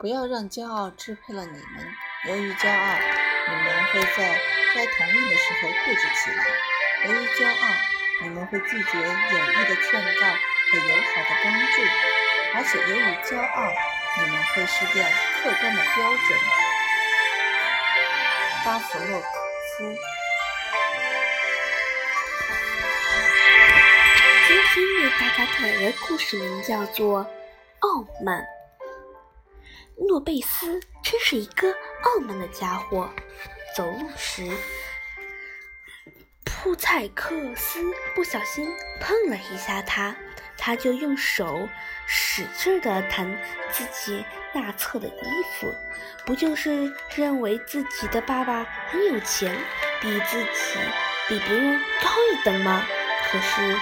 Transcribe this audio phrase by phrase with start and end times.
[0.00, 1.94] 不要让骄傲支配了你们。
[2.24, 2.98] 由于骄傲，
[3.48, 4.40] 你们会在
[4.74, 6.42] 该同意的时候固执起来；
[7.04, 7.68] 由于骄傲，
[8.22, 10.26] 你们会拒绝有益的劝告
[10.70, 11.84] 和友好的帮助；
[12.54, 13.70] 而且由于骄傲，
[14.16, 15.04] 你们会失掉
[15.42, 16.38] 客观的标准。
[18.64, 19.24] 巴甫洛夫。
[24.48, 27.22] 今天为大家带来的故事名叫做
[27.80, 28.40] 《傲慢》。
[30.08, 33.10] 诺贝斯真是一个傲慢的家伙，
[33.76, 34.50] 走路时，
[36.42, 38.66] 普赛克斯不小心
[38.98, 40.16] 碰了一下他，
[40.56, 41.68] 他就用手
[42.06, 43.38] 使劲地弹
[43.70, 45.24] 自己那侧的衣
[45.58, 45.70] 服，
[46.24, 49.54] 不就是认为自己的爸爸很有钱，
[50.00, 50.78] 比自己
[51.28, 52.86] 比别人高一等吗？
[53.30, 53.76] 可是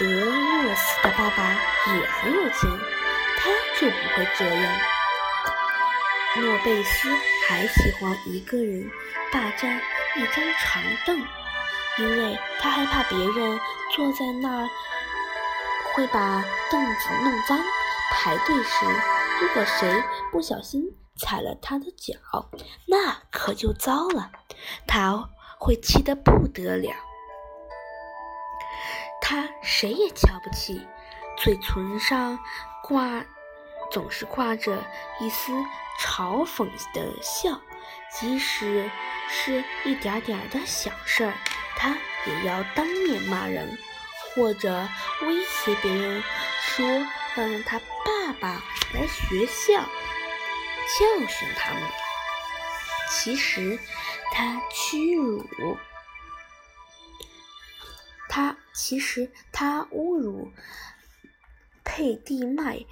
[0.00, 1.52] 德若斯的爸爸
[1.94, 2.68] 也很有钱，
[3.38, 4.93] 他就不会这样。
[6.36, 7.08] 诺贝斯
[7.46, 8.90] 还喜欢一个人
[9.32, 9.80] 霸占
[10.16, 11.24] 一张长凳，
[11.98, 13.60] 因为他害怕别人
[13.94, 14.68] 坐在那儿
[15.92, 17.58] 会把凳子弄脏。
[18.10, 18.84] 排队时，
[19.40, 20.82] 如果谁不小心
[21.16, 22.50] 踩了他的脚，
[22.86, 24.32] 那可就糟了，
[24.88, 26.92] 他会气得不得了。
[29.20, 30.84] 他谁也瞧不起，
[31.36, 32.38] 嘴唇上
[32.82, 33.24] 挂。
[33.90, 34.84] 总是挂着
[35.20, 35.52] 一丝
[36.00, 37.60] 嘲讽的笑，
[38.12, 38.90] 即使
[39.28, 41.34] 是一点点的小事儿，
[41.76, 41.96] 他
[42.26, 43.78] 也要当面骂人，
[44.34, 44.88] 或者
[45.22, 46.22] 威胁别人
[46.60, 48.62] 说要让他爸爸
[48.92, 49.80] 来学校
[50.98, 51.82] 教训他们。
[53.10, 53.78] 其实
[54.32, 55.78] 他屈辱，
[58.28, 60.50] 他其实他侮辱
[61.84, 62.84] 佩蒂麦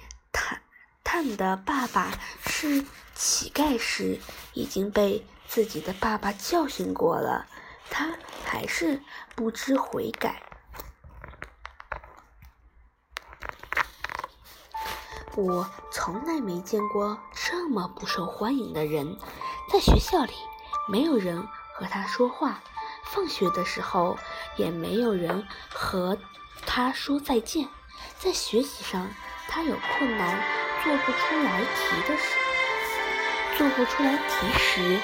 [1.13, 1.37] 看。
[1.37, 2.11] 的爸爸
[2.47, 4.19] 是乞丐时，
[4.53, 7.45] 已经被自己的爸爸教训过了，
[7.91, 8.09] 他
[8.43, 8.99] 还是
[9.35, 10.41] 不知悔改。
[15.35, 19.15] 我从来没见过这么不受欢迎的人，
[19.71, 20.33] 在学校里
[20.89, 22.61] 没有人和他说话，
[23.05, 24.17] 放学的时候
[24.57, 26.17] 也没有人和
[26.65, 27.69] 他说再见，
[28.17, 29.07] 在学习上
[29.47, 30.62] 他有困难。
[30.83, 32.23] 做不出来题的时，
[33.57, 34.99] 做不出来题时，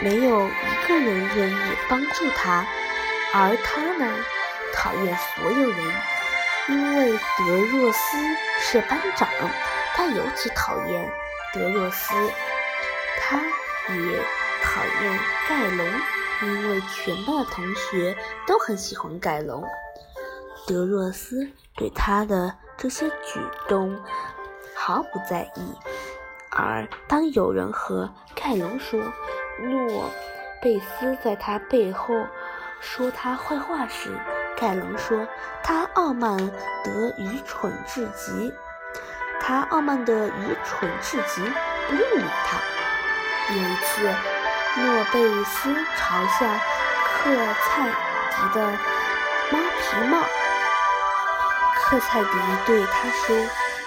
[0.00, 2.66] 没有一个人愿意帮助他，
[3.34, 4.10] 而他呢，
[4.72, 5.94] 讨厌所有人，
[6.68, 8.16] 因为德若斯
[8.58, 9.28] 是班长，
[9.94, 11.12] 他尤其讨厌
[11.52, 12.14] 德若斯，
[13.20, 13.36] 他
[13.94, 14.18] 也
[14.62, 15.86] 讨厌盖隆，
[16.42, 19.62] 因为全班的同学都很喜欢盖隆，
[20.66, 23.94] 德若斯对他的这些举动。
[24.86, 25.74] 毫不在意，
[26.48, 29.02] 而当有人和盖隆说
[29.58, 30.08] 诺
[30.62, 32.14] 贝斯在他背后
[32.78, 34.16] 说他坏话时，
[34.56, 35.26] 盖隆说
[35.60, 36.36] 他傲慢
[36.84, 38.54] 得愚蠢至极，
[39.40, 41.42] 他傲慢得愚蠢至极，
[41.88, 42.56] 不用理他。
[43.54, 44.14] 有一次，
[44.76, 46.46] 诺贝斯嘲笑
[47.10, 48.70] 克蔡迪的
[49.50, 50.22] 猫皮帽，
[51.74, 52.30] 克蔡迪
[52.64, 53.36] 对他说：“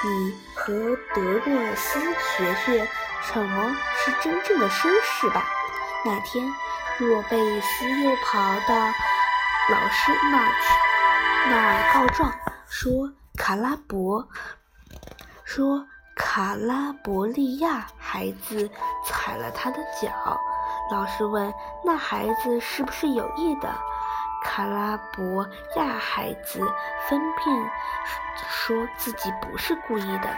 [0.03, 0.35] 你。”
[0.69, 2.87] 和德洛斯学学
[3.23, 5.43] 什么是真正的绅士吧。
[6.05, 6.45] 那天，
[6.99, 8.37] 若贝斯又跑
[8.67, 8.75] 到
[9.71, 12.31] 老师那去，那儿告状，
[12.67, 14.27] 说卡拉伯，
[15.43, 18.69] 说卡拉伯利亚孩子
[19.07, 20.39] 踩了他的脚。
[20.91, 21.51] 老师问
[21.83, 23.73] ：“那孩子是不是有意的？”
[24.43, 26.59] 卡拉伯亚孩子
[27.07, 27.71] 分辨
[28.49, 30.29] 说自己不是故意的，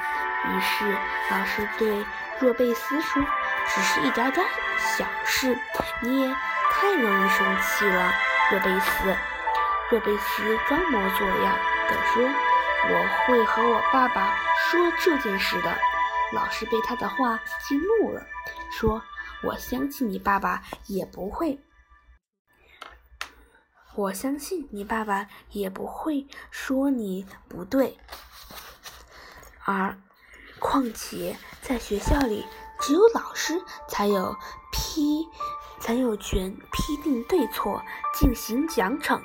[0.46, 0.98] 于是
[1.30, 2.06] 老师对
[2.40, 3.24] 若贝斯说
[3.68, 4.46] ：“只是一点点
[4.78, 5.58] 小事，
[6.02, 6.36] 你也
[6.72, 8.12] 太容易生气了。”
[8.52, 9.16] 若贝斯，
[9.92, 11.56] 若贝斯装模作样
[11.88, 12.24] 地说
[12.90, 14.36] ：“我会和我爸爸
[14.70, 15.78] 说这件事的。”
[16.34, 18.26] 老师被他的话激怒了，
[18.72, 19.02] 说
[19.44, 21.60] ：“我相信你爸爸也不会。”
[23.94, 27.98] 我相信你爸爸也不会说你不对，
[29.66, 29.98] 而
[30.60, 32.46] 况且在学校里，
[32.80, 34.34] 只有老师才有
[34.72, 35.28] 批，
[35.82, 37.84] 才有权批定对错，
[38.14, 39.22] 进行奖惩。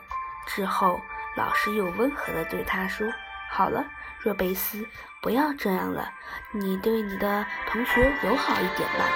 [0.48, 0.98] 之后，
[1.36, 3.08] 老师又温和地对他说
[3.52, 3.86] ：“好了，
[4.18, 4.84] 若贝斯，
[5.22, 6.12] 不要这样了，
[6.52, 9.08] 你对你的同学友好一点吧。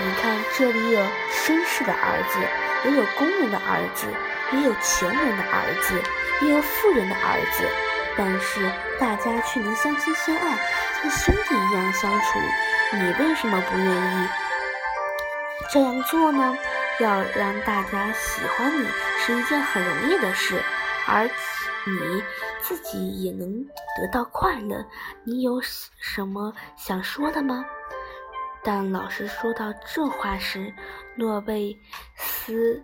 [0.00, 1.00] 你看，这里有
[1.30, 4.08] 绅士的儿子，也有工人的儿子。”
[4.52, 6.02] 也有穷人的儿子，
[6.44, 7.68] 也有富人的儿子。
[8.16, 10.58] 但是大家却能相亲相爱，
[11.02, 12.38] 像兄弟一样相处。
[12.94, 14.28] 你为什么不愿意
[15.70, 16.56] 这样做呢？
[17.00, 20.60] 要让大家喜欢你是一件很容易的事，
[21.06, 21.30] 而
[21.86, 22.22] 你
[22.60, 24.84] 自己也能得到快乐。
[25.22, 27.64] 你有什么想说的吗？
[28.64, 30.74] 当老师说到这话时，
[31.16, 31.78] 诺贝
[32.16, 32.82] 斯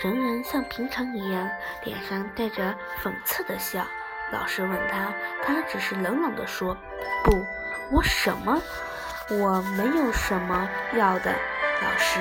[0.00, 1.50] 仍然像平常一样，
[1.84, 3.84] 脸上带着讽刺的笑。
[4.30, 5.12] 老师问他，
[5.42, 6.76] 他只是冷冷地说
[7.24, 7.44] ：“不，
[7.90, 8.60] 我什么，
[9.30, 11.34] 我没有什么要的。”
[11.82, 12.20] 老师，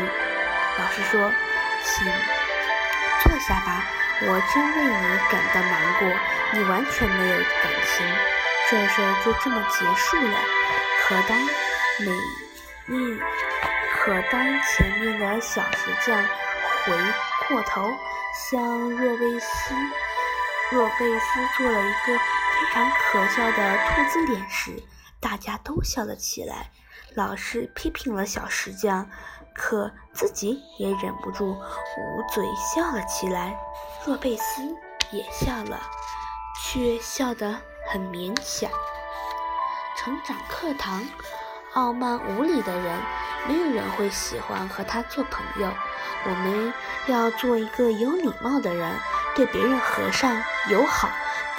[0.79, 1.19] 老师说
[1.83, 2.05] ：“请
[3.23, 3.83] 坐下吧，
[4.21, 6.07] 我真为你感到难过，
[6.53, 8.07] 你完全没有感情。”
[8.69, 10.39] 这事就这么结束了。
[11.07, 11.37] 可当
[11.99, 12.11] 每
[12.93, 13.19] 一
[13.95, 16.17] 可当前面的小石匠
[16.83, 16.93] 回
[17.47, 17.89] 过头
[18.33, 19.73] 向若贝斯。
[20.69, 24.83] 若贝斯做了一个非常可笑的兔子脸时，
[25.19, 26.71] 大家都笑了起来。
[27.15, 29.09] 老师批评了小石匠，
[29.55, 33.57] 可自己也忍不住捂嘴笑了起来。
[34.05, 34.61] 若贝斯
[35.11, 35.79] 也笑了，
[36.61, 38.69] 却笑得很勉强。
[39.95, 41.01] 成长课堂，
[41.73, 43.01] 傲慢无礼的人，
[43.47, 45.73] 没有人会喜欢和他做朋友。
[46.25, 46.73] 我们
[47.07, 48.93] 要做一个有礼貌的人。
[49.35, 51.07] 对别人和善友好，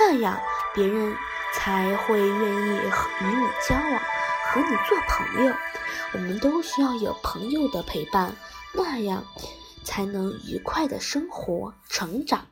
[0.00, 0.40] 那样
[0.74, 1.14] 别人
[1.54, 2.70] 才会愿意
[3.20, 4.02] 与你交往，
[4.50, 5.54] 和你做朋友。
[6.12, 8.34] 我们都需要有朋友的陪伴，
[8.72, 9.22] 那样
[9.84, 12.46] 才能愉快的生活成长。